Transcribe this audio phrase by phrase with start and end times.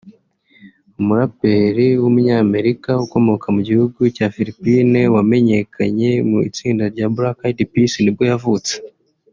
[0.99, 8.25] umuraperi w’umunyamerika ukomoka mu gihugu cya Philippines wamenyekanye mu itsinda rya Black Eyed Peas nibwo
[8.33, 8.73] yavutse